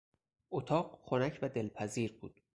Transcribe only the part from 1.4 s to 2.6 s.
و دلپذیر بود.